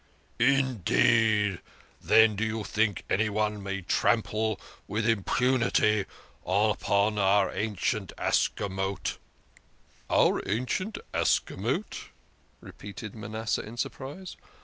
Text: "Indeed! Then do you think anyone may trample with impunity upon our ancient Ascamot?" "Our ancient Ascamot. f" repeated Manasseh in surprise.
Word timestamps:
"Indeed! 0.59 1.59
Then 2.01 2.35
do 2.35 2.43
you 2.43 2.63
think 2.63 3.03
anyone 3.07 3.61
may 3.61 3.81
trample 3.83 4.59
with 4.87 5.07
impunity 5.07 6.05
upon 6.43 7.19
our 7.19 7.53
ancient 7.53 8.11
Ascamot?" 8.17 9.19
"Our 10.09 10.41
ancient 10.49 10.97
Ascamot. 11.13 11.91
f" 11.93 12.09
repeated 12.61 13.13
Manasseh 13.13 13.61
in 13.61 13.77
surprise. 13.77 14.37